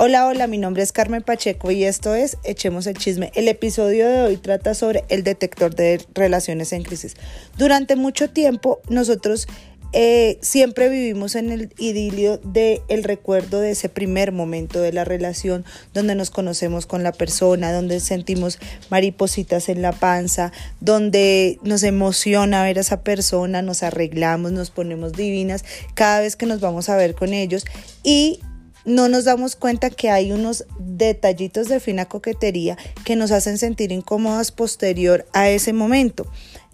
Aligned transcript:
Hola, 0.00 0.28
hola, 0.28 0.46
mi 0.46 0.58
nombre 0.58 0.84
es 0.84 0.92
Carmen 0.92 1.24
Pacheco 1.24 1.72
y 1.72 1.82
esto 1.82 2.14
es 2.14 2.36
Echemos 2.44 2.86
el 2.86 2.96
Chisme. 2.96 3.32
El 3.34 3.48
episodio 3.48 4.06
de 4.06 4.22
hoy 4.22 4.36
trata 4.36 4.72
sobre 4.74 5.04
el 5.08 5.24
detector 5.24 5.74
de 5.74 6.00
relaciones 6.14 6.72
en 6.72 6.84
crisis. 6.84 7.16
Durante 7.56 7.96
mucho 7.96 8.30
tiempo 8.30 8.80
nosotros 8.88 9.48
eh, 9.92 10.38
siempre 10.40 10.88
vivimos 10.88 11.34
en 11.34 11.50
el 11.50 11.72
idilio 11.78 12.38
del 12.38 12.80
el 12.86 13.02
recuerdo 13.02 13.60
de 13.60 13.72
ese 13.72 13.88
primer 13.88 14.30
momento 14.30 14.80
de 14.80 14.92
la 14.92 15.04
relación, 15.04 15.64
donde 15.94 16.14
nos 16.14 16.30
conocemos 16.30 16.86
con 16.86 17.02
la 17.02 17.10
persona, 17.10 17.72
donde 17.72 17.98
sentimos 17.98 18.60
maripositas 18.90 19.68
en 19.68 19.82
la 19.82 19.90
panza, 19.90 20.52
donde 20.78 21.58
nos 21.64 21.82
emociona 21.82 22.62
ver 22.62 22.78
a 22.78 22.82
esa 22.82 23.00
persona, 23.00 23.62
nos 23.62 23.82
arreglamos, 23.82 24.52
nos 24.52 24.70
ponemos 24.70 25.14
divinas 25.14 25.64
cada 25.94 26.20
vez 26.20 26.36
que 26.36 26.46
nos 26.46 26.60
vamos 26.60 26.88
a 26.88 26.96
ver 26.96 27.16
con 27.16 27.32
ellos 27.32 27.64
y 28.04 28.38
no 28.84 29.08
nos 29.08 29.24
damos 29.24 29.56
cuenta 29.56 29.90
que 29.90 30.10
hay 30.10 30.32
unos 30.32 30.64
detallitos 30.78 31.68
de 31.68 31.80
fina 31.80 32.06
coquetería 32.06 32.76
que 33.04 33.16
nos 33.16 33.30
hacen 33.30 33.58
sentir 33.58 33.92
incómodas 33.92 34.52
posterior 34.52 35.26
a 35.32 35.50
ese 35.50 35.72
momento. 35.72 36.26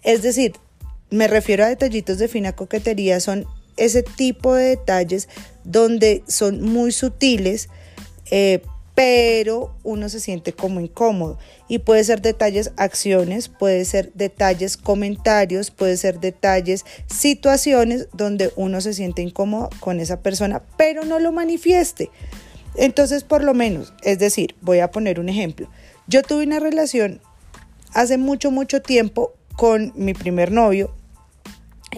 Es 0.03 0.21
decir, 0.21 0.53
me 1.09 1.27
refiero 1.27 1.63
a 1.63 1.67
detallitos 1.67 2.17
de 2.17 2.27
fina 2.27 2.53
coquetería, 2.53 3.19
son 3.19 3.45
ese 3.77 4.03
tipo 4.03 4.53
de 4.53 4.69
detalles 4.69 5.27
donde 5.63 6.23
son 6.27 6.61
muy 6.61 6.91
sutiles, 6.91 7.69
eh, 8.31 8.61
pero 8.95 9.75
uno 9.83 10.07
se 10.07 10.21
siente 10.21 10.53
como 10.53 10.79
incómodo. 10.79 11.37
Y 11.67 11.79
puede 11.79 12.03
ser 12.03 12.21
detalles 12.21 12.71
acciones, 12.77 13.49
puede 13.49 13.83
ser 13.83 14.11
detalles 14.13 14.77
comentarios, 14.77 15.69
puede 15.69 15.97
ser 15.97 16.19
detalles 16.19 16.85
situaciones 17.07 18.07
donde 18.13 18.51
uno 18.55 18.79
se 18.79 18.93
siente 18.93 19.21
incómodo 19.21 19.69
con 19.81 19.99
esa 19.99 20.21
persona, 20.21 20.63
pero 20.77 21.03
no 21.03 21.19
lo 21.19 21.33
manifieste. 21.33 22.09
Entonces, 22.75 23.23
por 23.23 23.43
lo 23.43 23.53
menos, 23.53 23.93
es 24.01 24.17
decir, 24.17 24.55
voy 24.61 24.79
a 24.79 24.91
poner 24.91 25.19
un 25.19 25.29
ejemplo. 25.29 25.69
Yo 26.07 26.23
tuve 26.23 26.45
una 26.45 26.59
relación 26.59 27.21
hace 27.93 28.17
mucho, 28.17 28.51
mucho 28.51 28.81
tiempo 28.81 29.33
con 29.55 29.91
mi 29.95 30.13
primer 30.13 30.51
novio 30.51 30.93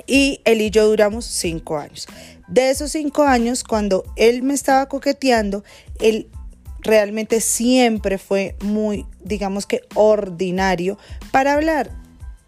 y 0.05 0.41
él 0.45 0.61
y 0.61 0.69
yo 0.69 0.87
duramos 0.87 1.25
cinco 1.25 1.77
años. 1.77 2.07
De 2.47 2.69
esos 2.69 2.91
cinco 2.91 3.23
años, 3.23 3.63
cuando 3.63 4.05
él 4.15 4.41
me 4.43 4.53
estaba 4.53 4.87
coqueteando, 4.87 5.63
él 5.99 6.29
realmente 6.81 7.41
siempre 7.41 8.17
fue 8.17 8.55
muy, 8.61 9.05
digamos 9.23 9.65
que, 9.65 9.81
ordinario 9.95 10.97
para 11.31 11.53
hablar 11.53 11.91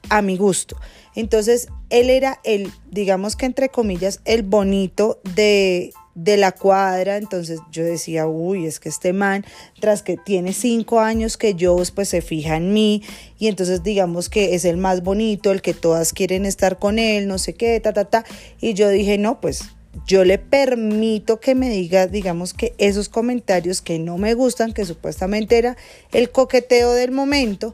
a 0.09 0.21
mi 0.21 0.37
gusto. 0.37 0.77
Entonces, 1.15 1.67
él 1.89 2.09
era 2.09 2.39
el, 2.43 2.71
digamos 2.91 3.35
que 3.35 3.45
entre 3.45 3.69
comillas, 3.69 4.21
el 4.25 4.43
bonito 4.43 5.19
de, 5.35 5.91
de 6.15 6.37
la 6.37 6.51
cuadra. 6.51 7.17
Entonces 7.17 7.59
yo 7.71 7.83
decía, 7.83 8.27
uy, 8.27 8.65
es 8.65 8.79
que 8.79 8.89
este 8.89 9.13
man, 9.13 9.45
tras 9.79 10.03
que 10.03 10.17
tiene 10.17 10.53
cinco 10.53 10.99
años 10.99 11.37
que 11.37 11.55
yo, 11.55 11.77
pues 11.95 12.09
se 12.09 12.21
fija 12.21 12.57
en 12.57 12.73
mí. 12.73 13.03
Y 13.37 13.47
entonces 13.47 13.83
digamos 13.83 14.29
que 14.29 14.55
es 14.55 14.65
el 14.65 14.77
más 14.77 15.03
bonito, 15.03 15.51
el 15.51 15.61
que 15.61 15.73
todas 15.73 16.13
quieren 16.13 16.45
estar 16.45 16.79
con 16.79 16.99
él, 16.99 17.27
no 17.27 17.37
sé 17.37 17.53
qué, 17.53 17.79
ta, 17.79 17.93
ta, 17.93 18.05
ta. 18.05 18.25
Y 18.61 18.73
yo 18.73 18.89
dije, 18.89 19.17
no, 19.17 19.41
pues 19.41 19.63
yo 20.05 20.23
le 20.23 20.37
permito 20.37 21.39
que 21.39 21.55
me 21.55 21.69
diga, 21.69 22.07
digamos 22.07 22.53
que 22.53 22.73
esos 22.77 23.09
comentarios 23.09 23.81
que 23.81 23.99
no 23.99 24.17
me 24.17 24.33
gustan, 24.33 24.73
que 24.73 24.85
supuestamente 24.85 25.57
era 25.57 25.77
el 26.11 26.31
coqueteo 26.31 26.93
del 26.93 27.11
momento. 27.11 27.73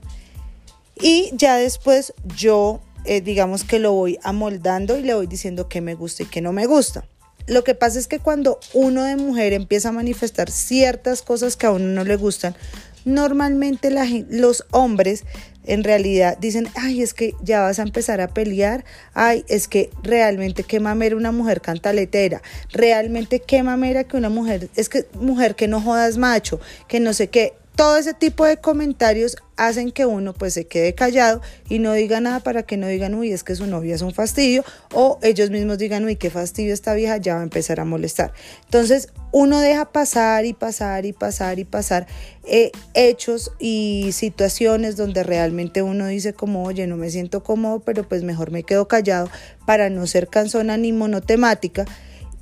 Y 1.01 1.31
ya 1.33 1.57
después 1.57 2.13
yo, 2.35 2.81
eh, 3.03 3.21
digamos 3.21 3.63
que 3.63 3.79
lo 3.79 3.91
voy 3.93 4.17
amoldando 4.23 4.97
y 4.97 5.01
le 5.01 5.13
voy 5.13 5.27
diciendo 5.27 5.67
que 5.67 5.81
me 5.81 5.95
gusta 5.95 6.23
y 6.23 6.27
que 6.27 6.41
no 6.41 6.53
me 6.53 6.65
gusta. 6.65 7.05
Lo 7.47 7.63
que 7.63 7.75
pasa 7.75 7.99
es 7.99 8.07
que 8.07 8.19
cuando 8.19 8.59
uno 8.73 9.03
de 9.03 9.17
mujer 9.17 9.53
empieza 9.53 9.89
a 9.89 9.91
manifestar 9.91 10.49
ciertas 10.49 11.21
cosas 11.21 11.55
que 11.55 11.67
a 11.67 11.71
uno 11.71 11.85
no 11.85 12.03
le 12.03 12.15
gustan, 12.15 12.55
normalmente 13.03 13.91
los 14.29 14.65
hombres 14.71 15.25
en 15.67 15.83
realidad 15.83 16.37
dicen, 16.39 16.67
ay, 16.75 17.01
es 17.01 17.13
que 17.13 17.33
ya 17.41 17.61
vas 17.61 17.79
a 17.79 17.83
empezar 17.83 18.21
a 18.21 18.27
pelear, 18.27 18.85
ay, 19.13 19.45
es 19.47 19.67
que 19.67 19.89
realmente 20.03 20.63
qué 20.63 20.79
mamera 20.79 21.15
una 21.15 21.31
mujer 21.31 21.61
cantaletera, 21.61 22.41
realmente 22.71 23.39
qué 23.39 23.63
mamera 23.63 24.03
que 24.03 24.17
una 24.17 24.29
mujer, 24.29 24.69
es 24.75 24.89
que 24.89 25.05
mujer 25.19 25.55
que 25.55 25.67
no 25.67 25.81
jodas 25.81 26.17
macho, 26.17 26.59
que 26.87 26.99
no 26.99 27.13
sé 27.13 27.29
qué, 27.29 27.53
todo 27.75 27.97
ese 27.97 28.13
tipo 28.13 28.45
de 28.45 28.57
comentarios 28.57 29.35
hacen 29.57 29.91
que 29.91 30.05
uno 30.05 30.33
pues 30.33 30.53
se 30.53 30.65
quede 30.65 30.95
callado 30.95 31.41
y 31.69 31.79
no 31.79 31.93
diga 31.93 32.21
nada 32.21 32.39
para 32.39 32.63
que 32.63 32.77
no 32.77 32.87
digan, 32.87 33.15
uy, 33.15 33.31
es 33.31 33.43
que 33.43 33.55
su 33.55 33.67
novia 33.67 33.95
es 33.95 34.01
un 34.01 34.13
fastidio, 34.13 34.63
o 34.93 35.19
ellos 35.21 35.49
mismos 35.49 35.77
digan, 35.77 36.05
uy, 36.05 36.15
qué 36.15 36.29
fastidio 36.29 36.73
esta 36.73 36.93
vieja, 36.93 37.17
ya 37.17 37.35
va 37.35 37.41
a 37.41 37.43
empezar 37.43 37.79
a 37.79 37.85
molestar. 37.85 38.33
Entonces, 38.65 39.09
uno 39.31 39.59
deja 39.59 39.91
pasar 39.91 40.45
y 40.45 40.53
pasar 40.53 41.05
y 41.05 41.13
pasar 41.13 41.59
y 41.59 41.65
pasar 41.65 42.07
eh, 42.45 42.71
hechos 42.93 43.51
y 43.59 44.11
situaciones 44.13 44.95
donde 44.95 45.23
realmente 45.23 45.81
uno 45.81 46.07
dice 46.07 46.33
como, 46.33 46.63
oye, 46.63 46.87
no 46.87 46.95
me 46.97 47.09
siento 47.09 47.43
cómodo, 47.43 47.81
pero 47.81 48.07
pues 48.07 48.23
mejor 48.23 48.51
me 48.51 48.63
quedo 48.63 48.87
callado 48.87 49.29
para 49.65 49.89
no 49.89 50.07
ser 50.07 50.27
cansona 50.27 50.77
ni 50.77 50.93
monotemática. 50.93 51.85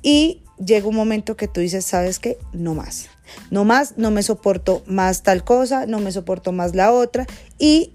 Y 0.02 0.42
llega 0.64 0.86
un 0.86 0.96
momento 0.96 1.36
que 1.36 1.48
tú 1.48 1.60
dices, 1.60 1.84
¿sabes 1.84 2.18
qué? 2.18 2.38
No 2.52 2.74
más. 2.74 3.08
No 3.50 3.64
más, 3.64 3.94
no 3.96 4.10
me 4.10 4.22
soporto 4.22 4.82
más 4.86 5.22
tal 5.22 5.44
cosa, 5.44 5.86
no 5.86 6.00
me 6.00 6.12
soporto 6.12 6.52
más 6.52 6.74
la 6.74 6.92
otra 6.92 7.26
y 7.58 7.92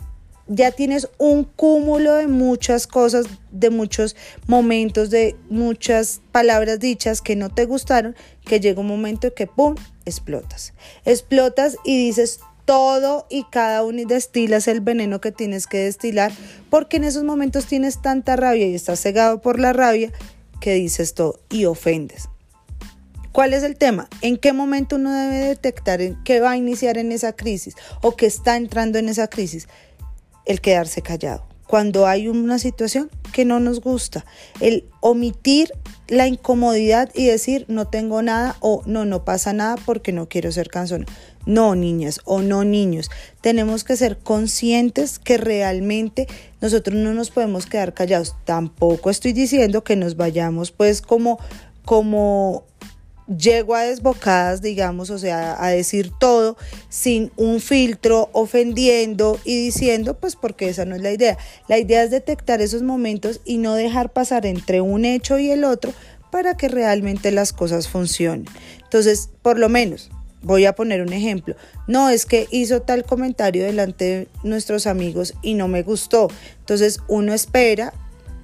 ya 0.50 0.72
tienes 0.72 1.07
un 1.19 1.44
cúmulo 1.44 2.16
de 2.16 2.28
muchas 2.28 2.88
cosas, 2.88 3.28
de 3.51 3.69
muchos 3.69 4.16
momentos, 4.47 5.12
de 5.12 5.35
muchas 5.50 6.22
palabras 6.31 6.79
dichas 6.79 7.22
que 7.22 7.35
no 7.35 7.50
te 7.50 7.66
gustaron, 7.66 8.16
que 8.45 8.59
llega 8.59 8.81
un 8.81 8.88
momento 8.88 9.34
que 9.34 9.47
¡pum! 9.47 9.75
explotas. 10.06 10.73
Explotas 11.06 11.78
y 11.85 11.97
dices 11.97 12.39
todo 12.66 13.28
y 13.29 13.45
cada 13.51 13.84
uno 13.84 14.01
y 14.01 14.06
destilas 14.06 14.68
el 14.68 14.81
veneno 14.81 15.22
que 15.22 15.31
tienes 15.31 15.68
que 15.68 15.78
destilar, 15.78 16.31
porque 16.69 16.97
en 16.97 17.03
esos 17.03 17.23
momentos 17.23 17.66
tienes 17.66 18.01
tanta 18.01 18.35
rabia 18.35 18.68
y 18.68 18.75
estás 18.75 19.00
cegado 19.00 19.41
por 19.41 19.59
la 19.59 19.72
rabia 19.72 20.12
que 20.59 20.73
dices 20.73 21.13
todo 21.13 21.39
y 21.50 21.66
ofendes. 21.66 22.29
¿Cuál 23.31 23.53
es 23.53 23.63
el 23.63 23.78
tema? 23.78 24.09
¿En 24.22 24.38
qué 24.38 24.53
momento 24.53 24.95
uno 24.95 25.13
debe 25.13 25.45
detectar 25.45 26.00
qué 26.23 26.40
va 26.40 26.51
a 26.51 26.57
iniciar 26.57 26.97
en 26.97 27.12
esa 27.12 27.34
crisis 27.34 27.75
o 28.01 28.16
que 28.16 28.25
está 28.25 28.57
entrando 28.57 28.97
en 28.97 29.07
esa 29.07 29.28
crisis? 29.28 29.67
El 30.45 30.62
quedarse 30.62 31.01
callado. 31.01 31.45
Cuando 31.68 32.07
hay 32.07 32.28
una 32.28 32.57
situación 32.57 33.12
que 33.31 33.45
no 33.45 33.59
nos 33.59 33.81
gusta, 33.81 34.25
el 34.59 34.85
omitir 35.01 35.72
la 36.07 36.25
incomodidad 36.25 37.12
y 37.13 37.28
decir 37.28 37.66
no 37.68 37.88
tengo 37.88 38.23
nada 38.23 38.56
o 38.59 38.81
no, 38.88 39.06
no 39.06 39.23
pasa 39.23 39.53
nada 39.53 39.75
porque 39.85 40.12
no 40.12 40.28
quiero 40.28 40.51
ser 40.51 40.69
cansona. 40.69 41.06
No, 41.45 41.75
niñas 41.75 42.22
o 42.25 42.41
no 42.41 42.63
niños. 42.63 43.12
Tenemos 43.41 43.84
que 43.84 43.95
ser 43.95 44.18
conscientes 44.18 45.19
que 45.19 45.38
realmente 45.38 46.28
nosotros 46.62 46.95
no 46.95 47.13
nos 47.13 47.29
podemos 47.29 47.68
quedar 47.68 47.94
callados. 47.94 48.35
Tampoco 48.45 49.12
estoy 49.12 49.34
diciendo 49.34 49.84
que 49.84 49.95
nos 49.95 50.16
vayamos 50.16 50.72
pues 50.72 51.03
como 51.03 51.39
como 51.85 52.66
llego 53.38 53.75
a 53.75 53.84
desbocadas, 53.84 54.62
digamos, 54.62 55.09
o 55.09 55.19
sea, 55.19 55.63
a 55.63 55.69
decir 55.69 56.12
todo 56.19 56.57
sin 56.90 57.31
un 57.35 57.59
filtro, 57.59 58.29
ofendiendo 58.34 59.40
y 59.44 59.63
diciendo, 59.63 60.17
pues 60.17 60.35
porque 60.35 60.69
esa 60.69 60.85
no 60.85 60.95
es 60.95 61.01
la 61.01 61.12
idea. 61.12 61.38
La 61.68 61.78
idea 61.78 62.03
es 62.03 62.12
detectar 62.12 62.62
esos 62.62 62.81
momentos 62.81 63.41
y 63.45 63.57
no 63.57 63.75
dejar 63.75 64.12
pasar 64.12 64.45
entre 64.45 64.81
un 64.81 65.06
hecho 65.06 65.38
y 65.39 65.51
el 65.51 65.63
otro 65.63 65.94
para 66.31 66.56
que 66.57 66.68
realmente 66.68 67.31
las 67.31 67.53
cosas 67.53 67.88
funcionen. 67.88 68.45
Entonces, 68.84 69.29
por 69.41 69.59
lo 69.59 69.69
menos, 69.69 70.09
voy 70.41 70.66
a 70.66 70.73
poner 70.73 71.01
un 71.01 71.13
ejemplo. 71.13 71.56
No 71.88 72.09
es 72.09 72.25
que 72.25 72.47
hizo 72.51 72.81
tal 72.81 73.03
comentario 73.03 73.63
delante 73.63 74.06
de 74.06 74.28
nuestros 74.44 74.88
amigos 74.88 75.34
y 75.41 75.53
no 75.53 75.68
me 75.68 75.84
gustó. 75.84 76.29
Entonces, 76.59 77.00
uno 77.07 77.34
espera 77.34 77.94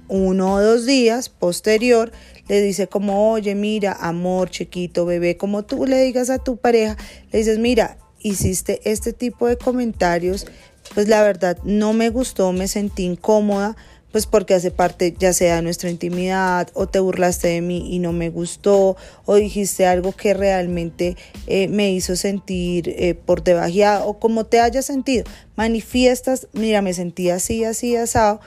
uno 0.08 0.54
o 0.54 0.60
dos 0.60 0.86
días 0.86 1.28
posterior 1.28 2.12
le 2.48 2.60
dice 2.60 2.86
como, 2.86 3.32
oye, 3.32 3.54
mira, 3.54 3.92
amor, 3.92 4.50
chiquito, 4.50 5.04
bebé, 5.04 5.36
como 5.36 5.64
tú 5.64 5.86
le 5.86 6.00
digas 6.02 6.30
a 6.30 6.38
tu 6.38 6.56
pareja, 6.56 6.96
le 7.32 7.38
dices, 7.38 7.58
mira, 7.58 7.98
hiciste 8.20 8.80
este 8.84 9.12
tipo 9.12 9.46
de 9.46 9.56
comentarios, 9.56 10.46
pues 10.94 11.08
la 11.08 11.22
verdad 11.22 11.58
no 11.64 11.92
me 11.92 12.10
gustó, 12.10 12.52
me 12.52 12.68
sentí 12.68 13.04
incómoda, 13.04 13.76
pues 14.12 14.26
porque 14.26 14.54
hace 14.54 14.70
parte 14.70 15.14
ya 15.18 15.32
sea 15.32 15.56
de 15.56 15.62
nuestra 15.62 15.90
intimidad 15.90 16.70
o 16.72 16.86
te 16.86 17.00
burlaste 17.00 17.48
de 17.48 17.60
mí 17.60 17.94
y 17.94 17.98
no 17.98 18.12
me 18.12 18.30
gustó 18.30 18.96
o 19.26 19.34
dijiste 19.34 19.86
algo 19.86 20.12
que 20.12 20.32
realmente 20.32 21.16
eh, 21.46 21.68
me 21.68 21.90
hizo 21.90 22.16
sentir 22.16 22.94
eh, 22.96 23.14
por 23.14 23.42
debajeada 23.42 24.04
o 24.04 24.18
como 24.18 24.46
te 24.46 24.60
haya 24.60 24.80
sentido, 24.80 25.24
manifiestas, 25.56 26.48
mira, 26.52 26.80
me 26.80 26.94
sentí 26.94 27.28
así, 27.28 27.64
así, 27.64 27.96
asado, 27.96 28.40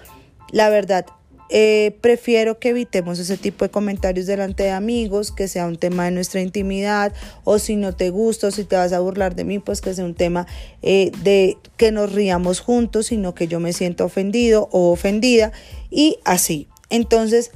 la 0.52 0.70
verdad 0.70 1.06
eh, 1.50 1.98
prefiero 2.02 2.60
que 2.60 2.70
evitemos 2.70 3.20
ese 3.20 3.38
tipo 3.38 3.66
de 3.66 3.72
comentarios 3.72 4.28
delante 4.28 4.64
de 4.64 4.72
amigos, 4.72 5.32
que 5.32 5.48
sea 5.48 5.66
un 5.66 5.78
tema 5.78 6.06
de 6.06 6.12
nuestra 6.12 6.42
intimidad, 6.42 7.14
o 7.44 7.60
si 7.60 7.76
no 7.76 7.96
te 7.96 8.10
gusta, 8.10 8.48
o 8.48 8.52
si 8.52 8.64
te 8.64 8.76
vas 8.76 8.94
a 8.94 9.00
burlar 9.00 9.36
de 9.36 9.44
mí, 9.44 9.60
pues 9.60 9.82
que 9.82 9.94
sea 9.94 10.06
un 10.06 10.16
tema 10.16 10.48
eh, 10.82 11.12
de 11.24 11.58
que 11.78 11.92
nos 11.92 12.12
riamos 12.14 12.60
juntos, 12.60 13.08
sino 13.08 13.34
que 13.34 13.48
yo 13.48 13.60
me 13.60 13.74
siento 13.74 14.06
ofendido 14.06 14.70
o 14.72 14.92
ofendida, 14.92 15.52
y 15.90 16.20
así. 16.24 16.68
Entonces, 16.90 17.52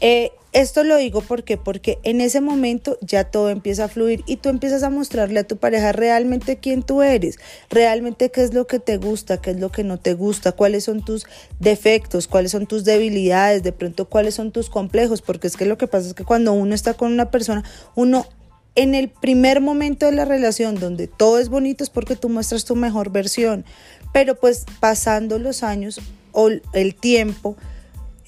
eh, 0.00 0.32
esto 0.52 0.84
lo 0.84 0.98
digo 0.98 1.22
porque 1.22 1.56
porque 1.56 1.98
en 2.02 2.20
ese 2.20 2.42
momento 2.42 2.98
ya 3.00 3.24
todo 3.24 3.48
empieza 3.48 3.84
a 3.84 3.88
fluir 3.88 4.22
y 4.26 4.36
tú 4.36 4.50
empiezas 4.50 4.82
a 4.82 4.90
mostrarle 4.90 5.40
a 5.40 5.44
tu 5.44 5.56
pareja 5.56 5.92
realmente 5.92 6.58
quién 6.58 6.82
tú 6.82 7.00
eres, 7.00 7.38
realmente 7.70 8.30
qué 8.30 8.42
es 8.42 8.52
lo 8.52 8.66
que 8.66 8.78
te 8.78 8.98
gusta, 8.98 9.40
qué 9.40 9.52
es 9.52 9.60
lo 9.60 9.70
que 9.70 9.82
no 9.82 9.98
te 9.98 10.12
gusta, 10.12 10.52
cuáles 10.52 10.84
son 10.84 11.02
tus 11.02 11.24
defectos, 11.58 12.28
cuáles 12.28 12.52
son 12.52 12.66
tus 12.66 12.84
debilidades, 12.84 13.62
de 13.62 13.72
pronto 13.72 14.10
cuáles 14.10 14.34
son 14.34 14.52
tus 14.52 14.68
complejos, 14.68 15.22
porque 15.22 15.46
es 15.46 15.56
que 15.56 15.64
lo 15.64 15.78
que 15.78 15.86
pasa 15.86 16.08
es 16.08 16.14
que 16.14 16.24
cuando 16.24 16.52
uno 16.52 16.74
está 16.74 16.94
con 16.94 17.10
una 17.12 17.30
persona, 17.30 17.64
uno 17.94 18.26
en 18.74 18.94
el 18.94 19.08
primer 19.08 19.62
momento 19.62 20.04
de 20.04 20.12
la 20.12 20.26
relación 20.26 20.74
donde 20.74 21.06
todo 21.06 21.38
es 21.38 21.48
bonito 21.48 21.82
es 21.82 21.88
porque 21.88 22.14
tú 22.14 22.28
muestras 22.28 22.66
tu 22.66 22.76
mejor 22.76 23.10
versión, 23.10 23.64
pero 24.12 24.34
pues 24.34 24.66
pasando 24.80 25.38
los 25.38 25.62
años 25.62 25.98
o 26.32 26.50
el 26.74 26.94
tiempo, 26.94 27.56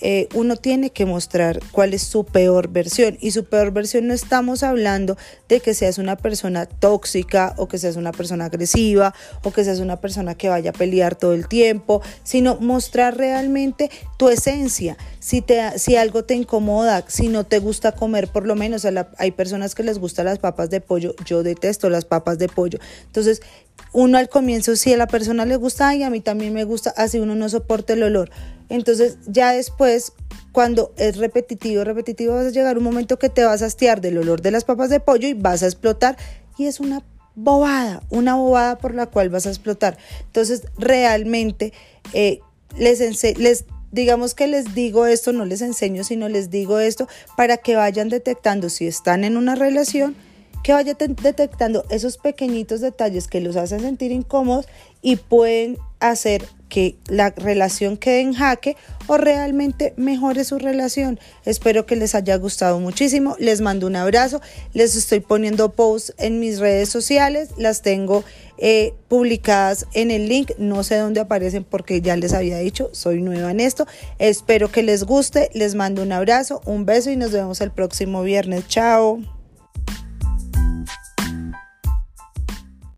eh, 0.01 0.29
uno 0.35 0.57
tiene 0.57 0.91
que 0.91 1.07
mostrar 1.07 1.61
cuál 1.73 1.95
es 1.95 2.03
su 2.03 2.25
peor 2.25 2.69
versión. 2.69 3.17
Y 3.21 3.31
su 3.31 3.45
peor 3.45 3.73
versión 3.73 4.07
no 4.07 4.15
estamos 4.15 4.63
hablando 4.63 5.17
de 5.49 5.61
que 5.61 5.75
seas 5.75 5.99
una 5.99 6.17
persona 6.17 6.67
tóxica 6.67 7.55
o 7.57 7.69
que 7.69 7.79
seas 7.79 7.97
una 7.97 8.13
persona 8.13 8.47
agresiva 8.47 9.15
o 9.43 9.53
que 9.53 9.65
seas 9.65 9.81
una 9.81 10.01
persona 10.01 10.35
que 10.35 10.49
vaya 10.49 10.71
a 10.71 10.73
pelear 10.73 11.15
todo 11.15 11.35
el 11.35 11.49
tiempo, 11.49 12.03
sino 12.23 12.57
mostrar 12.57 13.17
realmente 13.17 13.91
tu 14.19 14.29
esencia. 14.29 14.97
Si, 15.21 15.41
te, 15.41 15.79
si 15.79 15.97
algo 15.97 16.25
te 16.25 16.35
incomoda, 16.35 17.05
si 17.09 17.29
no 17.29 17.45
te 17.45 17.59
gusta 17.59 17.93
comer, 17.93 18.29
por 18.29 18.47
lo 18.47 18.55
menos 18.55 18.87
hay 19.19 19.31
personas 19.31 19.75
que 19.75 19.83
les 19.83 19.99
gustan 19.99 20.27
las 20.27 20.39
papas 20.39 20.71
de 20.71 20.81
pollo, 20.81 21.15
yo 21.25 21.43
detesto 21.43 21.89
las 21.89 22.05
papas 22.05 22.39
de 22.39 22.49
pollo. 22.49 22.79
Entonces, 23.07 23.41
uno 23.93 24.19
al 24.19 24.29
comienzo, 24.29 24.77
si 24.77 24.93
a 24.93 24.97
la 24.97 25.07
persona 25.07 25.47
le 25.47 25.57
gusta, 25.57 25.95
y 25.95 26.03
a 26.03 26.11
mí 26.11 26.21
también 26.21 26.53
me 26.53 26.65
gusta, 26.65 26.93
así 26.97 27.19
uno 27.21 27.35
no 27.35 27.49
soporta 27.49 27.93
el 27.93 28.03
olor. 28.03 28.31
Entonces, 28.69 29.19
ya 29.27 29.53
después, 29.53 30.13
cuando 30.53 30.93
es 30.97 31.17
repetitivo, 31.17 31.85
repetitivo, 31.85 32.35
vas 32.35 32.47
a 32.47 32.51
llegar 32.51 32.79
un 32.79 32.85
momento 32.85 33.19
que 33.19 33.29
te 33.29 33.45
vas 33.45 33.63
a 33.63 33.67
hastiar 33.67 34.01
del 34.01 34.19
olor 34.19 34.43
de 34.43 34.51
las 34.51 34.65
papas 34.65 34.91
de 34.91 35.01
pollo 35.01 35.29
y 35.29 35.35
vas 35.35 35.63
a 35.63 35.67
explotar. 35.67 36.17
Y 36.59 36.67
es 36.67 36.81
una 36.81 37.03
bobada, 37.35 38.03
una 38.11 38.37
bobada 38.37 38.79
por 38.79 38.95
la 38.95 39.07
cual 39.07 39.29
vas 39.29 39.47
a 39.47 39.51
explotar. 39.51 39.99
Entonces, 40.27 40.63
realmente, 40.79 41.73
eh, 42.13 42.41
les, 42.77 43.01
les 43.39 43.65
digamos 43.93 44.35
que 44.35 44.49
les 44.49 44.75
digo 44.75 45.07
esto, 45.07 45.33
no 45.33 45.45
les 45.45 45.63
enseño, 45.63 46.03
sino 46.03 46.29
les 46.29 46.51
digo 46.51 46.81
esto 46.81 47.09
para 47.37 47.59
que 47.59 47.77
vayan 47.77 48.09
detectando 48.09 48.69
si 48.69 48.87
están 48.87 49.23
en 49.23 49.37
una 49.37 49.55
relación 49.55 50.17
que 50.65 50.73
vaya 50.73 50.95
detectando 50.95 51.85
esos 51.91 52.17
pequeñitos 52.17 52.81
detalles 52.81 53.29
que 53.29 53.41
los 53.41 53.55
hacen 53.55 53.81
sentir 53.81 54.11
incómodos 54.11 54.67
y 55.03 55.17
pueden 55.17 55.79
hacer 56.11 56.47
que 56.69 56.97
la 57.07 57.31
relación 57.31 57.97
quede 57.97 58.21
en 58.21 58.33
jaque 58.35 58.77
o 59.07 59.17
realmente 59.17 59.95
mejore 59.97 60.45
su 60.45 60.59
relación. 60.59 61.21
Espero 61.45 61.87
que 61.87 61.95
les 61.95 62.17
haya 62.17 62.37
gustado 62.37 62.81
muchísimo. 62.81 63.37
Les 63.39 63.61
mando 63.61 63.87
un 63.87 63.95
abrazo. 63.95 64.41
Les 64.73 64.97
estoy 64.97 65.21
poniendo 65.21 65.73
posts 65.73 66.15
en 66.19 66.41
mis 66.41 66.59
redes 66.59 66.89
sociales. 66.89 67.51
Las 67.59 67.83
tengo 67.83 68.25
eh, 68.59 68.93
publicadas 69.07 69.87
en 69.95 70.11
el 70.11 70.29
link. 70.29 70.51
No 70.59 70.83
sé 70.83 70.97
dónde 70.97 71.21
aparecen 71.21 71.63
porque 71.63 72.01
ya 72.01 72.17
les 72.17 72.33
había 72.33 72.59
dicho, 72.59 72.91
soy 72.93 73.23
nueva 73.23 73.53
en 73.53 73.61
esto. 73.61 73.87
Espero 74.19 74.73
que 74.73 74.83
les 74.83 75.05
guste. 75.05 75.51
Les 75.55 75.77
mando 75.77 76.03
un 76.03 76.11
abrazo, 76.11 76.61
un 76.65 76.87
beso 76.87 77.11
y 77.11 77.17
nos 77.17 77.31
vemos 77.31 77.61
el 77.61 77.71
próximo 77.71 78.25
viernes. 78.25 78.67
Chao. 78.67 79.44